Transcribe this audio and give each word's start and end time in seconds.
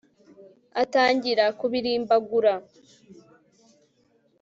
atangira 0.81 1.45
kubirimbagura 1.59 2.53